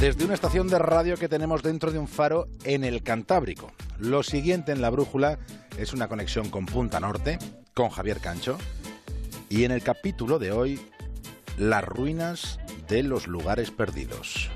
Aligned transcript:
desde 0.00 0.26
una 0.26 0.34
estación 0.34 0.68
de 0.68 0.78
radio 0.78 1.16
que 1.16 1.28
tenemos 1.28 1.62
dentro 1.62 1.90
de 1.90 1.98
un 1.98 2.06
faro 2.06 2.48
en 2.64 2.84
el 2.84 3.02
Cantábrico. 3.02 3.72
Lo 3.98 4.22
siguiente 4.22 4.72
en 4.72 4.82
la 4.82 4.90
brújula 4.90 5.38
es 5.78 5.94
una 5.94 6.08
conexión 6.08 6.50
con 6.50 6.66
Punta 6.66 7.00
Norte, 7.00 7.38
con 7.72 7.88
Javier 7.88 8.20
Cancho, 8.20 8.58
y 9.48 9.64
en 9.64 9.70
el 9.70 9.82
capítulo 9.82 10.38
de 10.38 10.52
hoy, 10.52 10.80
las 11.56 11.82
ruinas 11.82 12.58
de 12.88 13.02
los 13.02 13.26
lugares 13.26 13.70
perdidos. 13.70 14.50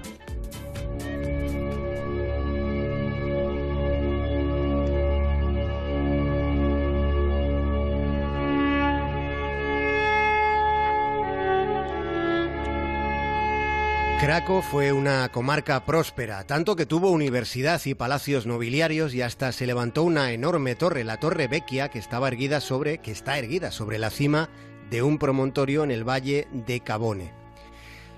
Craco 14.20 14.60
fue 14.60 14.92
una 14.92 15.30
comarca 15.30 15.86
próspera, 15.86 16.44
tanto 16.44 16.76
que 16.76 16.84
tuvo 16.84 17.10
universidad 17.10 17.80
y 17.86 17.94
palacios 17.94 18.44
nobiliarios 18.44 19.14
y 19.14 19.22
hasta 19.22 19.50
se 19.50 19.66
levantó 19.66 20.02
una 20.02 20.32
enorme 20.32 20.74
torre, 20.74 21.04
la 21.04 21.18
Torre 21.18 21.48
Vecchia, 21.48 21.88
que 21.88 21.98
estaba 21.98 22.28
erguida 22.28 22.60
sobre, 22.60 22.98
que 22.98 23.12
está 23.12 23.38
erguida 23.38 23.70
sobre 23.70 23.98
la 23.98 24.10
cima 24.10 24.50
de 24.90 25.02
un 25.02 25.16
promontorio 25.16 25.84
en 25.84 25.90
el 25.90 26.06
valle 26.06 26.48
de 26.52 26.80
Cabone. 26.80 27.32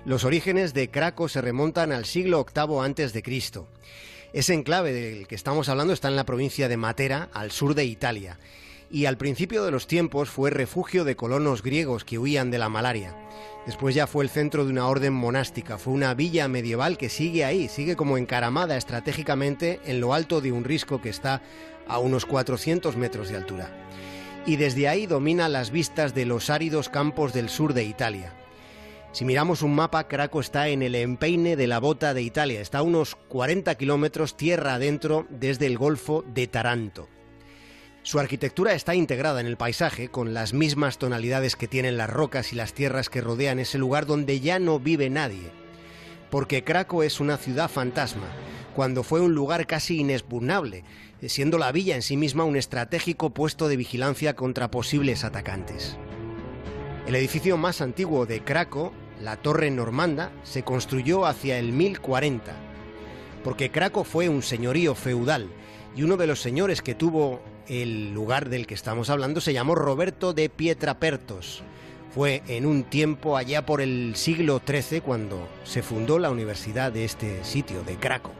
Los 0.03 0.25
orígenes 0.25 0.73
de 0.73 0.91
Craco 0.91 1.29
se 1.29 1.39
remontan 1.39 1.93
al 1.93 2.03
siglo 2.03 2.45
VIII 2.53 2.81
antes 2.81 3.13
de 3.13 3.23
Cristo. 3.23 3.69
Ese 4.33 4.53
enclave 4.53 4.91
del 4.91 5.25
que 5.25 5.35
estamos 5.35 5.69
hablando 5.69 5.93
está 5.93 6.09
en 6.09 6.17
la 6.17 6.25
provincia 6.25 6.67
de 6.67 6.75
Matera, 6.75 7.29
al 7.31 7.51
sur 7.51 7.75
de 7.75 7.85
Italia, 7.85 8.37
y 8.93 9.07
al 9.07 9.17
principio 9.17 9.65
de 9.65 9.71
los 9.71 9.87
tiempos 9.87 10.29
fue 10.29 10.51
refugio 10.51 11.03
de 11.03 11.15
colonos 11.15 11.63
griegos 11.63 12.05
que 12.05 12.19
huían 12.19 12.51
de 12.51 12.59
la 12.59 12.69
malaria. 12.69 13.15
Después 13.65 13.95
ya 13.95 14.05
fue 14.05 14.23
el 14.23 14.29
centro 14.29 14.65
de 14.65 14.71
una 14.71 14.87
orden 14.87 15.13
monástica, 15.13 15.79
fue 15.79 15.93
una 15.93 16.13
villa 16.13 16.47
medieval 16.47 16.99
que 16.99 17.09
sigue 17.09 17.43
ahí, 17.43 17.69
sigue 17.69 17.95
como 17.95 18.19
encaramada 18.19 18.77
estratégicamente 18.77 19.79
en 19.85 19.99
lo 19.99 20.13
alto 20.13 20.41
de 20.41 20.51
un 20.51 20.63
risco 20.63 21.01
que 21.01 21.09
está 21.09 21.41
a 21.87 21.97
unos 21.97 22.27
400 22.27 22.95
metros 22.95 23.29
de 23.29 23.37
altura. 23.37 23.71
Y 24.45 24.57
desde 24.57 24.87
ahí 24.87 25.07
domina 25.07 25.49
las 25.49 25.71
vistas 25.71 26.13
de 26.13 26.27
los 26.27 26.51
áridos 26.51 26.89
campos 26.89 27.33
del 27.33 27.49
sur 27.49 27.73
de 27.73 27.85
Italia. 27.85 28.31
Si 29.11 29.25
miramos 29.25 29.63
un 29.63 29.73
mapa, 29.73 30.07
Craco 30.07 30.39
está 30.39 30.67
en 30.67 30.83
el 30.83 30.93
empeine 30.93 31.55
de 31.55 31.65
la 31.65 31.79
bota 31.79 32.13
de 32.13 32.21
Italia, 32.21 32.61
está 32.61 32.79
a 32.79 32.83
unos 32.83 33.15
40 33.15 33.73
kilómetros 33.73 34.37
tierra 34.37 34.75
adentro 34.75 35.25
desde 35.31 35.65
el 35.65 35.79
Golfo 35.79 36.23
de 36.31 36.45
Taranto. 36.45 37.09
Su 38.05 38.19
arquitectura 38.19 38.73
está 38.73 38.95
integrada 38.95 39.39
en 39.39 39.47
el 39.47 39.55
paisaje 39.55 40.09
con 40.09 40.33
las 40.33 40.53
mismas 40.53 40.97
tonalidades 40.97 41.55
que 41.55 41.69
tienen 41.69 41.95
las 41.95 42.09
rocas 42.09 42.51
y 42.51 42.57
las 42.57 42.73
tierras 42.73 43.09
que 43.09 43.21
rodean 43.21 43.59
ese 43.59 43.77
lugar 43.77 44.05
donde 44.05 44.41
ya 44.41 44.59
no 44.59 44.77
vive 44.77 45.09
nadie. 45.09 45.51
Porque 46.29 46.65
Craco 46.65 47.03
es 47.03 47.21
una 47.21 47.37
ciudad 47.37 47.69
fantasma, 47.69 48.27
cuando 48.75 49.03
fue 49.03 49.21
un 49.21 49.33
lugar 49.33 49.65
casi 49.67 50.01
inexpugnable, 50.01 50.83
siendo 51.27 51.57
la 51.57 51.71
villa 51.71 51.95
en 51.95 52.01
sí 52.01 52.17
misma 52.17 52.43
un 52.43 52.57
estratégico 52.57 53.29
puesto 53.29 53.69
de 53.69 53.77
vigilancia 53.77 54.35
contra 54.35 54.69
posibles 54.69 55.23
atacantes. 55.23 55.95
El 57.07 57.15
edificio 57.15 57.55
más 57.55 57.79
antiguo 57.79 58.25
de 58.25 58.43
Craco, 58.43 58.91
la 59.21 59.37
Torre 59.37 59.71
Normanda, 59.71 60.33
se 60.43 60.63
construyó 60.63 61.25
hacia 61.25 61.57
el 61.57 61.71
1040, 61.71 62.53
porque 63.45 63.71
Craco 63.71 64.03
fue 64.03 64.27
un 64.27 64.43
señorío 64.43 64.93
feudal 64.93 65.47
y 65.95 66.03
uno 66.03 66.17
de 66.17 66.27
los 66.27 66.41
señores 66.41 66.81
que 66.81 66.95
tuvo 66.95 67.41
el 67.67 68.13
lugar 68.13 68.49
del 68.49 68.67
que 68.67 68.73
estamos 68.73 69.09
hablando 69.09 69.41
se 69.41 69.53
llamó 69.53 69.75
Roberto 69.75 70.33
de 70.33 70.49
Pietrapertos. 70.49 71.63
Fue 72.13 72.43
en 72.47 72.65
un 72.65 72.83
tiempo 72.83 73.37
allá 73.37 73.65
por 73.65 73.81
el 73.81 74.15
siglo 74.15 74.61
XIII 74.65 75.01
cuando 75.01 75.47
se 75.63 75.81
fundó 75.81 76.19
la 76.19 76.29
universidad 76.29 76.91
de 76.91 77.05
este 77.05 77.43
sitio, 77.43 77.83
de 77.83 77.95
Craco. 77.97 78.31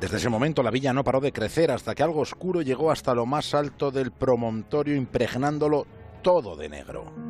Desde 0.00 0.18
ese 0.18 0.28
momento 0.28 0.62
la 0.62 0.70
villa 0.70 0.92
no 0.92 1.02
paró 1.02 1.20
de 1.20 1.32
crecer 1.32 1.70
hasta 1.70 1.94
que 1.94 2.02
algo 2.02 2.20
oscuro 2.20 2.62
llegó 2.62 2.90
hasta 2.90 3.14
lo 3.14 3.26
más 3.26 3.54
alto 3.54 3.90
del 3.90 4.12
promontorio 4.12 4.94
impregnándolo 4.94 5.86
todo 6.22 6.56
de 6.56 6.68
negro. 6.68 7.23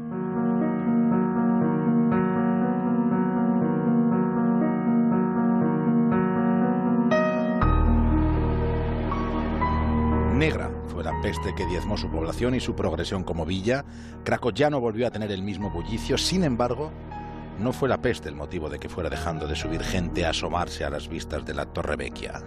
Negra 10.44 10.70
fue 10.88 11.02
la 11.02 11.18
peste 11.22 11.54
que 11.54 11.64
diezmó 11.64 11.96
su 11.96 12.10
población 12.10 12.54
y 12.54 12.60
su 12.60 12.76
progresión 12.76 13.24
como 13.24 13.46
villa. 13.46 13.82
Craco 14.24 14.50
ya 14.50 14.68
no 14.68 14.78
volvió 14.78 15.06
a 15.06 15.10
tener 15.10 15.32
el 15.32 15.42
mismo 15.42 15.70
bullicio, 15.70 16.18
sin 16.18 16.44
embargo, 16.44 16.92
no 17.58 17.72
fue 17.72 17.88
la 17.88 18.02
peste 18.02 18.28
el 18.28 18.34
motivo 18.34 18.68
de 18.68 18.78
que 18.78 18.90
fuera 18.90 19.08
dejando 19.08 19.46
de 19.46 19.56
subir 19.56 19.82
gente 19.82 20.26
a 20.26 20.30
asomarse 20.30 20.84
a 20.84 20.90
las 20.90 21.08
vistas 21.08 21.46
de 21.46 21.54
la 21.54 21.64
Torre 21.64 21.96
Vecchia. 21.96 22.42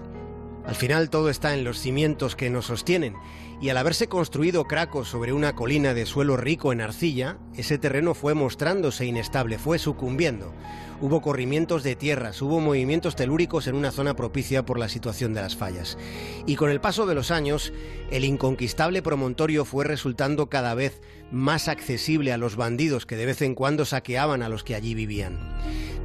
Al 0.67 0.75
final 0.75 1.09
todo 1.09 1.29
está 1.29 1.53
en 1.53 1.63
los 1.63 1.79
cimientos 1.79 2.35
que 2.35 2.49
nos 2.49 2.65
sostienen, 2.65 3.15
y 3.61 3.69
al 3.69 3.77
haberse 3.77 4.09
construido 4.09 4.65
Craco 4.65 5.05
sobre 5.05 5.31
una 5.31 5.55
colina 5.55 5.93
de 5.93 6.05
suelo 6.05 6.35
rico 6.35 6.73
en 6.73 6.81
arcilla, 6.81 7.37
ese 7.55 7.77
terreno 7.77 8.13
fue 8.13 8.33
mostrándose 8.33 9.05
inestable, 9.05 9.57
fue 9.57 9.79
sucumbiendo. 9.79 10.53
Hubo 10.99 11.21
corrimientos 11.21 11.83
de 11.83 11.95
tierras, 11.95 12.41
hubo 12.41 12.59
movimientos 12.59 13.15
telúricos 13.15 13.67
en 13.67 13.75
una 13.75 13.91
zona 13.91 14.15
propicia 14.15 14.65
por 14.65 14.77
la 14.77 14.89
situación 14.89 15.33
de 15.33 15.41
las 15.41 15.55
fallas. 15.55 15.97
Y 16.45 16.57
con 16.57 16.69
el 16.69 16.81
paso 16.81 17.05
de 17.05 17.15
los 17.15 17.31
años, 17.31 17.71
el 18.11 18.25
inconquistable 18.25 19.01
promontorio 19.01 19.63
fue 19.63 19.85
resultando 19.85 20.49
cada 20.49 20.75
vez 20.75 21.01
más 21.31 21.69
accesible 21.69 22.33
a 22.33 22.37
los 22.37 22.57
bandidos 22.57 23.05
que 23.05 23.15
de 23.15 23.25
vez 23.25 23.41
en 23.41 23.55
cuando 23.55 23.85
saqueaban 23.85 24.43
a 24.43 24.49
los 24.49 24.65
que 24.65 24.75
allí 24.75 24.95
vivían. 24.95 25.39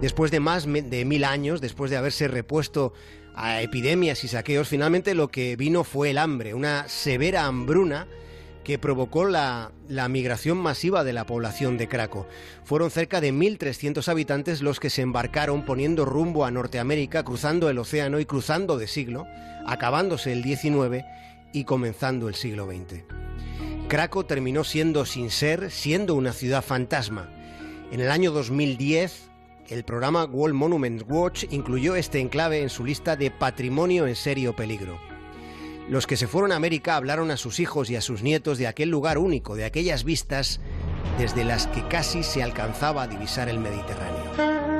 Después 0.00 0.30
de 0.30 0.40
más 0.40 0.66
de 0.66 1.04
mil 1.04 1.24
años, 1.24 1.60
después 1.60 1.90
de 1.90 1.96
haberse 1.96 2.28
repuesto 2.28 2.92
a 3.34 3.62
epidemias 3.62 4.24
y 4.24 4.28
saqueos, 4.28 4.68
finalmente 4.68 5.14
lo 5.14 5.28
que 5.28 5.56
vino 5.56 5.84
fue 5.84 6.10
el 6.10 6.18
hambre, 6.18 6.54
una 6.54 6.88
severa 6.88 7.46
hambruna 7.46 8.06
que 8.64 8.78
provocó 8.78 9.24
la, 9.24 9.72
la, 9.88 10.08
migración 10.08 10.58
masiva 10.58 11.02
de 11.02 11.12
la 11.12 11.26
población 11.26 11.78
de 11.78 11.88
Craco. 11.88 12.28
Fueron 12.64 12.90
cerca 12.90 13.20
de 13.20 13.32
1.300 13.32 14.06
habitantes 14.08 14.62
los 14.62 14.78
que 14.78 14.90
se 14.90 15.02
embarcaron 15.02 15.64
poniendo 15.64 16.04
rumbo 16.04 16.44
a 16.44 16.50
Norteamérica, 16.50 17.24
cruzando 17.24 17.68
el 17.68 17.78
océano 17.78 18.20
y 18.20 18.24
cruzando 18.24 18.78
de 18.78 18.86
siglo, 18.86 19.26
acabándose 19.66 20.32
el 20.32 20.42
19 20.42 21.04
y 21.52 21.64
comenzando 21.64 22.28
el 22.28 22.34
siglo 22.34 22.66
XX. 22.66 23.02
Craco 23.88 24.24
terminó 24.24 24.64
siendo 24.64 25.04
sin 25.04 25.30
ser, 25.30 25.70
siendo 25.70 26.14
una 26.14 26.32
ciudad 26.32 26.62
fantasma. 26.62 27.28
En 27.90 28.00
el 28.00 28.10
año 28.10 28.30
2010, 28.32 29.31
el 29.72 29.84
programa 29.84 30.24
World 30.26 30.54
Monuments 30.54 31.04
Watch 31.08 31.44
incluyó 31.50 31.96
este 31.96 32.20
enclave 32.20 32.60
en 32.60 32.68
su 32.68 32.84
lista 32.84 33.16
de 33.16 33.30
patrimonio 33.30 34.06
en 34.06 34.14
serio 34.14 34.54
peligro. 34.54 35.00
Los 35.88 36.06
que 36.06 36.16
se 36.16 36.26
fueron 36.26 36.52
a 36.52 36.56
América 36.56 36.96
hablaron 36.96 37.30
a 37.30 37.38
sus 37.38 37.58
hijos 37.58 37.88
y 37.90 37.96
a 37.96 38.02
sus 38.02 38.22
nietos 38.22 38.58
de 38.58 38.66
aquel 38.66 38.90
lugar 38.90 39.16
único, 39.16 39.56
de 39.56 39.64
aquellas 39.64 40.04
vistas 40.04 40.60
desde 41.18 41.44
las 41.44 41.66
que 41.68 41.86
casi 41.88 42.22
se 42.22 42.42
alcanzaba 42.42 43.04
a 43.04 43.08
divisar 43.08 43.48
el 43.48 43.58
Mediterráneo. 43.58 44.71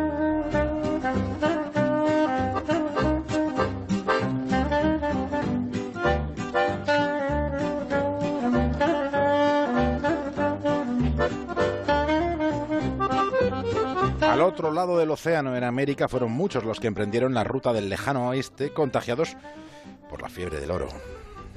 Al 14.32 14.40
otro 14.40 14.72
lado 14.72 14.96
del 14.96 15.10
océano, 15.10 15.54
en 15.54 15.62
América, 15.62 16.08
fueron 16.08 16.32
muchos 16.32 16.64
los 16.64 16.80
que 16.80 16.86
emprendieron 16.86 17.34
la 17.34 17.44
ruta 17.44 17.74
del 17.74 17.90
lejano 17.90 18.30
oeste, 18.30 18.72
contagiados 18.72 19.36
por 20.08 20.22
la 20.22 20.30
fiebre 20.30 20.58
del 20.58 20.70
oro. 20.70 20.88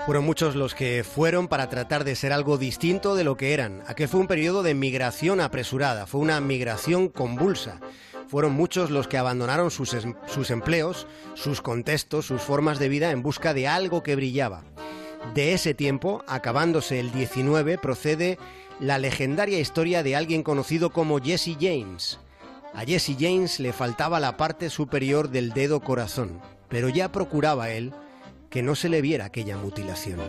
Fueron 0.06 0.26
muchos 0.26 0.56
los 0.56 0.76
que 0.76 1.06
fueron 1.06 1.48
para 1.48 1.70
tratar 1.70 2.04
de 2.04 2.18
ser 2.18 2.34
algo 2.34 2.58
distinto 2.58 3.16
de 3.16 3.24
lo 3.24 3.38
que 3.38 3.54
eran. 3.54 3.82
Aquel 3.88 4.10
fue 4.10 4.20
un 4.20 4.28
periodo 4.28 4.62
de 4.62 4.74
migración 4.74 5.40
apresurada, 5.40 6.06
fue 6.06 6.20
una 6.20 6.42
migración 6.42 7.08
convulsa. 7.08 7.80
Fueron 8.28 8.52
muchos 8.52 8.92
los 8.92 9.08
que 9.08 9.18
abandonaron 9.18 9.72
sus, 9.72 9.96
sus 10.28 10.52
empleos, 10.52 11.08
sus 11.34 11.62
contextos, 11.62 12.26
sus 12.26 12.42
formas 12.42 12.78
de 12.78 12.90
vida 12.90 13.12
en 13.12 13.24
busca 13.24 13.54
de 13.54 13.70
algo 13.70 14.04
que 14.04 14.18
brillaba. 14.18 14.66
De 15.34 15.54
ese 15.54 15.74
tiempo, 15.76 16.26
acabándose 16.28 17.00
el 17.00 17.14
19, 17.14 17.78
procede 17.78 18.38
la 18.82 18.98
legendaria 18.98 19.60
historia 19.60 20.04
de 20.04 20.18
alguien 20.18 20.44
conocido 20.44 20.90
como 20.90 21.22
Jesse 21.22 21.56
James. 21.58 22.20
A 22.76 22.84
Jesse 22.86 23.16
James 23.18 23.62
le 23.62 23.72
faltaba 23.72 24.20
la 24.20 24.36
parte 24.36 24.70
superior 24.70 25.30
del 25.30 25.52
dedo 25.52 25.80
corazón, 25.80 26.42
pero 26.68 26.90
ya 26.90 27.10
procuraba 27.10 27.70
él 27.70 27.94
que 28.50 28.62
no 28.64 28.76
se 28.76 28.90
le 28.90 29.02
viera 29.02 29.26
aquella 29.26 29.56
mutilación. 29.58 30.20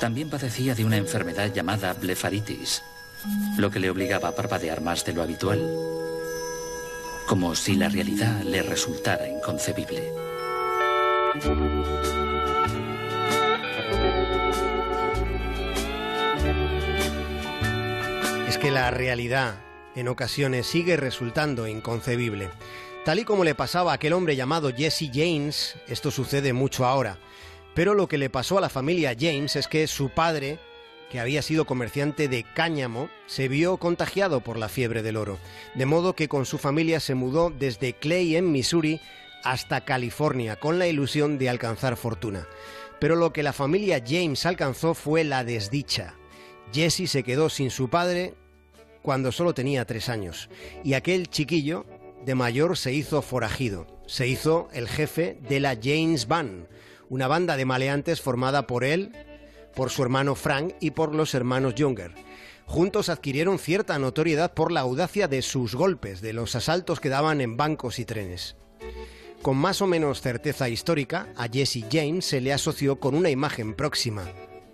También 0.00 0.30
padecía 0.30 0.74
de 0.74 0.84
una 0.86 0.96
enfermedad 0.96 1.52
llamada 1.52 1.92
blefaritis, 1.92 2.82
lo 3.58 3.70
que 3.70 3.80
le 3.80 3.90
obligaba 3.90 4.30
a 4.30 4.34
parpadear 4.34 4.80
más 4.80 5.04
de 5.04 5.12
lo 5.12 5.22
habitual, 5.22 5.60
como 7.28 7.54
si 7.54 7.76
la 7.76 7.90
realidad 7.90 8.40
le 8.42 8.62
resultara 8.62 9.28
inconcebible. 9.28 10.10
Es 18.48 18.56
que 18.56 18.70
la 18.70 18.90
realidad 18.90 19.56
en 19.94 20.08
ocasiones 20.08 20.66
sigue 20.66 20.96
resultando 20.96 21.66
inconcebible. 21.66 22.50
Tal 23.04 23.18
y 23.18 23.24
como 23.24 23.44
le 23.44 23.54
pasaba 23.54 23.92
a 23.92 23.94
aquel 23.96 24.14
hombre 24.14 24.34
llamado 24.34 24.72
Jesse 24.74 25.10
James, 25.12 25.76
esto 25.88 26.10
sucede 26.10 26.52
mucho 26.52 26.86
ahora. 26.86 27.18
Pero 27.74 27.94
lo 27.94 28.08
que 28.08 28.18
le 28.18 28.30
pasó 28.30 28.58
a 28.58 28.60
la 28.60 28.68
familia 28.68 29.14
James 29.18 29.56
es 29.56 29.68
que 29.68 29.86
su 29.86 30.08
padre, 30.08 30.58
que 31.10 31.20
había 31.20 31.42
sido 31.42 31.66
comerciante 31.66 32.28
de 32.28 32.44
cáñamo, 32.54 33.10
se 33.26 33.48
vio 33.48 33.76
contagiado 33.76 34.40
por 34.40 34.56
la 34.56 34.68
fiebre 34.68 35.02
del 35.02 35.16
oro, 35.16 35.38
de 35.74 35.86
modo 35.86 36.14
que 36.14 36.28
con 36.28 36.46
su 36.46 36.56
familia 36.58 36.98
se 37.00 37.14
mudó 37.14 37.50
desde 37.50 37.92
Clay 37.92 38.36
en 38.36 38.52
Missouri 38.52 39.00
hasta 39.42 39.84
California 39.84 40.56
con 40.56 40.78
la 40.78 40.86
ilusión 40.86 41.36
de 41.36 41.50
alcanzar 41.50 41.96
fortuna. 41.96 42.46
Pero 43.00 43.16
lo 43.16 43.32
que 43.32 43.42
la 43.42 43.52
familia 43.52 44.02
James 44.06 44.46
alcanzó 44.46 44.94
fue 44.94 45.24
la 45.24 45.44
desdicha. 45.44 46.14
Jesse 46.72 47.10
se 47.10 47.22
quedó 47.22 47.50
sin 47.50 47.70
su 47.70 47.90
padre 47.90 48.34
cuando 49.04 49.32
solo 49.32 49.52
tenía 49.52 49.84
tres 49.84 50.08
años, 50.08 50.48
y 50.82 50.94
aquel 50.94 51.28
chiquillo 51.28 51.84
de 52.24 52.34
mayor 52.34 52.78
se 52.78 52.94
hizo 52.94 53.20
forajido, 53.20 53.86
se 54.06 54.26
hizo 54.26 54.70
el 54.72 54.88
jefe 54.88 55.38
de 55.46 55.60
la 55.60 55.76
James 55.76 56.26
Band, 56.26 56.68
una 57.10 57.28
banda 57.28 57.58
de 57.58 57.66
maleantes 57.66 58.22
formada 58.22 58.66
por 58.66 58.82
él, 58.82 59.12
por 59.76 59.90
su 59.90 60.02
hermano 60.02 60.34
Frank 60.34 60.72
y 60.80 60.92
por 60.92 61.14
los 61.14 61.34
hermanos 61.34 61.74
Younger. 61.74 62.14
Juntos 62.64 63.10
adquirieron 63.10 63.58
cierta 63.58 63.98
notoriedad 63.98 64.54
por 64.54 64.72
la 64.72 64.80
audacia 64.80 65.28
de 65.28 65.42
sus 65.42 65.74
golpes, 65.74 66.22
de 66.22 66.32
los 66.32 66.54
asaltos 66.56 66.98
que 66.98 67.10
daban 67.10 67.42
en 67.42 67.58
bancos 67.58 67.98
y 67.98 68.06
trenes. 68.06 68.56
Con 69.42 69.58
más 69.58 69.82
o 69.82 69.86
menos 69.86 70.22
certeza 70.22 70.70
histórica, 70.70 71.28
a 71.36 71.48
Jesse 71.48 71.84
James 71.92 72.24
se 72.24 72.40
le 72.40 72.54
asoció 72.54 72.98
con 73.00 73.14
una 73.14 73.28
imagen 73.28 73.74
próxima 73.74 74.24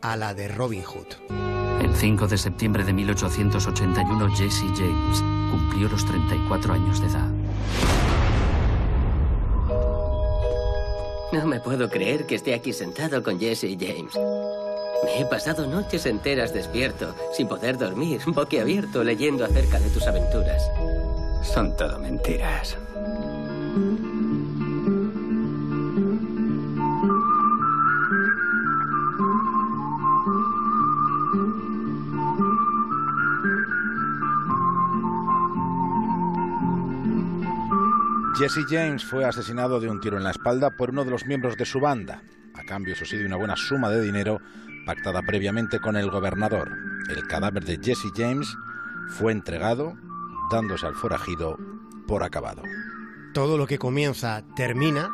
a 0.00 0.16
la 0.16 0.34
de 0.34 0.46
Robin 0.46 0.84
Hood. 0.84 1.59
El 1.90 1.96
5 1.96 2.28
de 2.28 2.38
septiembre 2.38 2.84
de 2.84 2.92
1881, 2.92 4.30
Jesse 4.36 4.64
James 4.76 5.22
cumplió 5.50 5.88
los 5.88 6.06
34 6.06 6.72
años 6.72 7.00
de 7.00 7.06
edad. 7.08 7.28
No 11.32 11.46
me 11.46 11.60
puedo 11.60 11.90
creer 11.90 12.26
que 12.26 12.36
esté 12.36 12.54
aquí 12.54 12.72
sentado 12.72 13.22
con 13.22 13.38
Jesse 13.38 13.76
James. 13.78 14.14
Me 15.04 15.20
he 15.20 15.26
pasado 15.26 15.66
noches 15.66 16.06
enteras 16.06 16.54
despierto, 16.54 17.14
sin 17.32 17.48
poder 17.48 17.76
dormir, 17.76 18.20
boquiabierto, 18.26 19.02
leyendo 19.02 19.44
acerca 19.44 19.80
de 19.80 19.90
tus 19.90 20.06
aventuras. 20.06 20.70
Son 21.42 21.76
todo 21.76 21.98
mentiras. 21.98 22.78
Jesse 38.40 38.64
James 38.70 39.04
fue 39.04 39.26
asesinado 39.26 39.80
de 39.80 39.90
un 39.90 40.00
tiro 40.00 40.16
en 40.16 40.24
la 40.24 40.30
espalda 40.30 40.70
por 40.70 40.88
uno 40.88 41.04
de 41.04 41.10
los 41.10 41.26
miembros 41.26 41.58
de 41.58 41.66
su 41.66 41.78
banda, 41.78 42.22
a 42.54 42.64
cambio, 42.64 42.94
eso 42.94 43.04
sí, 43.04 43.18
de 43.18 43.26
una 43.26 43.36
buena 43.36 43.54
suma 43.54 43.90
de 43.90 44.00
dinero 44.00 44.40
pactada 44.86 45.20
previamente 45.20 45.78
con 45.78 45.94
el 45.94 46.10
gobernador. 46.10 46.72
El 47.10 47.26
cadáver 47.26 47.66
de 47.66 47.78
Jesse 47.82 48.10
James 48.16 48.48
fue 49.10 49.32
entregado, 49.32 49.92
dándose 50.50 50.86
al 50.86 50.94
forajido 50.94 51.58
por 52.06 52.22
acabado. 52.22 52.62
Todo 53.34 53.58
lo 53.58 53.66
que 53.66 53.78
comienza 53.78 54.42
termina 54.56 55.10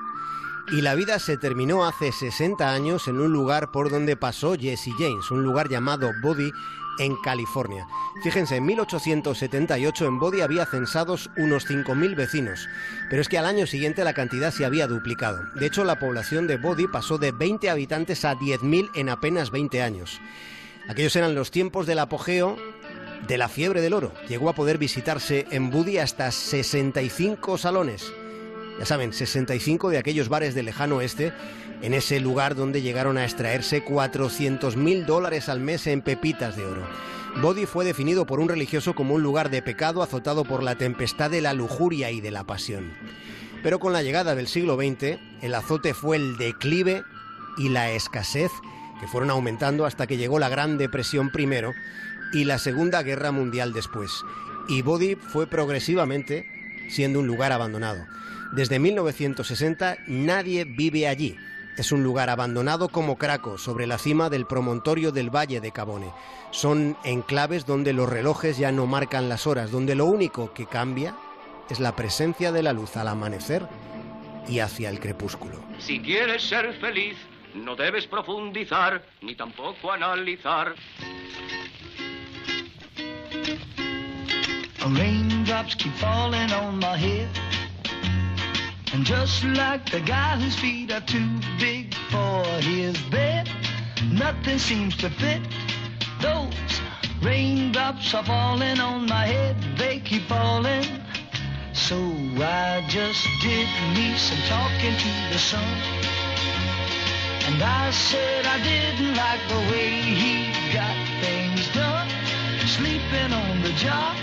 y 0.73 0.81
la 0.81 0.95
vida 0.95 1.19
se 1.19 1.37
terminó 1.37 1.85
hace 1.85 2.13
60 2.13 2.73
años 2.73 3.07
en 3.09 3.21
un 3.21 3.33
lugar 3.33 3.71
por 3.71 3.91
donde 3.91 4.17
pasó 4.17 4.57
Jesse 4.59 4.91
James, 4.99 5.31
un 5.31 5.43
lugar 5.43 5.69
llamado 5.69 6.11
Body 6.23 6.51
en 6.99 7.17
California. 7.17 7.87
Fíjense, 8.23 8.57
en 8.57 8.67
1878 8.67 10.07
en 10.07 10.19
Body 10.19 10.41
había 10.41 10.67
censados 10.67 11.31
unos 11.37 11.69
5.000 11.69 12.17
vecinos, 12.17 12.69
pero 13.09 13.23
es 13.23 13.29
que 13.29 13.39
al 13.39 13.47
año 13.47 13.67
siguiente 13.67 14.05
la 14.05 14.15
cantidad 14.15 14.51
se 14.51 14.65
había 14.65 14.87
duplicado. 14.87 15.43
De 15.55 15.67
hecho, 15.67 15.85
la 15.85 15.99
población 15.99 16.47
de 16.47 16.57
Body 16.57 16.87
pasó 16.89 17.19
de 17.19 17.33
20 17.33 17.71
habitantes 17.71 18.25
a 18.25 18.35
10.000 18.35 18.91
en 18.95 19.09
apenas 19.09 19.51
20 19.51 19.83
años. 19.83 20.21
Aquellos 20.89 21.17
eran 21.17 21.35
los 21.35 21.51
tiempos 21.51 21.87
del 21.87 21.99
apogeo 21.99 22.57
de 23.27 23.39
la 23.39 23.49
fiebre 23.49 23.81
del 23.81 23.95
oro. 23.95 24.13
Llegó 24.29 24.49
a 24.49 24.55
poder 24.55 24.79
visitarse 24.79 25.47
en 25.51 25.71
Body 25.71 25.99
hasta 25.99 26.31
65 26.31 27.59
salones. 27.59 28.13
Ya 28.79 28.85
saben, 28.85 29.13
65 29.13 29.91
de 29.91 29.99
aquellos 29.99 30.29
bares 30.29 30.55
del 30.55 30.67
lejano 30.67 30.97
oeste 30.97 31.33
en 31.83 31.95
ese 31.95 32.21
lugar 32.21 32.55
donde 32.55 32.83
llegaron 32.83 33.19
a 33.19 33.25
extraerse 33.25 33.83
400 33.83 34.77
mil 34.77 35.07
dólares 35.07 35.49
al 35.49 35.61
mes 35.61 35.87
en 35.87 36.03
pepitas 36.03 36.57
de 36.57 36.65
oro. 36.65 36.87
Body 37.41 37.67
fue 37.67 37.85
definido 37.85 38.27
por 38.27 38.41
un 38.41 38.49
religioso 38.49 38.95
como 38.95 39.15
un 39.15 39.23
lugar 39.23 39.51
de 39.51 39.63
pecado 39.63 40.03
azotado 40.03 40.45
por 40.45 40.63
la 40.63 40.77
tempestad 40.77 41.31
de 41.31 41.43
la 41.43 41.53
lujuria 41.53 42.11
y 42.11 42.21
de 42.21 42.31
la 42.31 42.45
pasión. 42.45 42.93
Pero 43.63 43.79
con 43.79 43.93
la 43.93 44.03
llegada 44.03 44.35
del 44.35 44.47
siglo 44.47 44.77
XX, 44.77 45.19
el 45.43 45.55
azote 45.55 45.93
fue 45.93 46.17
el 46.17 46.37
declive 46.39 47.03
y 47.59 47.69
la 47.69 47.91
escasez 47.91 48.51
que 49.01 49.07
fueron 49.07 49.31
aumentando 49.31 49.85
hasta 49.85 50.07
que 50.07 50.17
llegó 50.17 50.39
la 50.39 50.49
Gran 50.49 50.79
Depresión 50.79 51.31
primero 51.31 51.75
y 52.33 52.45
la 52.45 52.59
Segunda 52.59 53.03
Guerra 53.03 53.33
Mundial 53.33 53.73
después. 53.73 54.11
Y 54.69 54.83
Body 54.83 55.17
fue 55.17 55.47
progresivamente 55.47 56.56
siendo 56.89 57.21
un 57.21 57.27
lugar 57.27 57.53
abandonado. 57.53 58.07
Desde 58.53 58.79
1960 58.79 59.99
nadie 60.07 60.65
vive 60.65 61.09
allí, 61.09 61.37
es 61.77 61.93
un 61.93 62.03
lugar 62.03 62.31
abandonado 62.31 62.89
como 62.89 63.19
Craco, 63.19 63.59
sobre 63.59 63.87
la 63.87 63.99
cima 63.99 64.31
del 64.31 64.47
promontorio 64.47 65.13
del 65.13 65.35
Valle 65.35 65.61
de 65.61 65.73
Cabone. 65.73 66.11
Son 66.51 66.97
enclaves 67.05 67.67
donde 67.67 67.93
los 67.93 68.09
relojes 68.09 68.57
ya 68.57 68.73
no 68.73 68.87
marcan 68.87 69.29
las 69.29 69.47
horas, 69.47 69.71
donde 69.71 69.95
lo 69.95 70.07
único 70.07 70.55
que 70.55 70.65
cambia 70.65 71.15
es 71.69 71.79
la 71.79 71.95
presencia 71.95 72.51
de 72.51 72.63
la 72.63 72.73
luz 72.73 72.97
al 72.97 73.09
amanecer 73.09 73.67
y 74.49 74.61
hacia 74.61 74.89
el 74.89 75.01
crepúsculo. 75.01 75.63
Si 75.79 76.01
quieres 76.01 76.49
ser 76.49 76.73
feliz, 76.81 77.17
no 77.55 77.77
debes 77.77 78.07
profundizar 78.07 79.05
ni 79.21 79.35
tampoco 79.35 79.93
analizar. 79.93 80.75
Raindrops 85.47 85.77
keep 85.77 85.93
falling 85.93 86.51
on 86.51 86.81
my 86.81 86.97
head. 86.97 87.29
And 88.93 89.07
just 89.07 89.45
like 89.45 89.89
the 89.89 90.01
guy 90.01 90.37
whose 90.41 90.57
feet 90.57 90.91
are 90.91 91.03
too 91.03 91.39
big 91.61 91.95
for 92.11 92.43
his 92.59 93.01
bed, 93.13 93.49
nothing 94.11 94.59
seems 94.59 94.97
to 94.97 95.09
fit. 95.09 95.41
Those 96.21 96.53
raindrops 97.23 98.13
are 98.13 98.25
falling 98.25 98.81
on 98.81 99.07
my 99.07 99.25
head, 99.25 99.57
they 99.79 100.01
keep 100.01 100.23
falling. 100.25 100.85
So 101.75 101.95
I 102.43 102.85
just 102.89 103.25
did 103.41 103.69
me 103.95 104.17
some 104.17 104.43
talking 104.49 104.97
to 104.99 105.13
the 105.33 105.39
sun. 105.39 105.63
And 107.47 107.63
I 107.63 107.93
said 107.93 108.47
I 108.47 108.61
didn't 108.65 109.15
like 109.15 109.43
the 109.49 109.63
way 109.71 109.91
he 109.91 110.51
got 110.75 110.97
things 111.23 111.73
done. 111.73 112.09
Sleeping 112.67 113.33
on 113.33 113.63
the 113.63 113.71
job, 113.75 114.17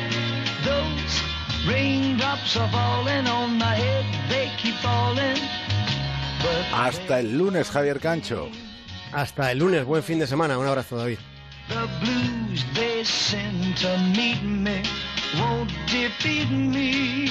those 0.63 1.03
hasta 6.73 7.19
el 7.19 7.37
lunes, 7.37 7.69
Javier 7.69 7.99
Cancho. 7.99 8.49
Hasta 9.13 9.51
el 9.51 9.59
lunes, 9.59 9.85
buen 9.85 10.03
fin 10.03 10.19
de 10.19 10.27
semana. 10.27 10.57
Un 10.57 10.67
abrazo, 10.67 10.97
David. 10.97 11.19
The 11.69 11.87
blues 12.01 12.65
they 12.73 13.05
send 13.05 13.77
to 13.77 13.97
meet 14.15 14.43
me 14.43 14.83
won't 15.39 15.71
defeat 15.87 16.49
me. 16.49 17.25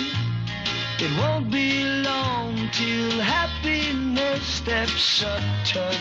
It 0.98 1.10
won't 1.20 1.50
be 1.50 1.84
long 2.02 2.70
till 2.72 3.20
happiness 3.20 4.42
steps 4.42 5.22
up 5.24 5.42
to 5.72 5.92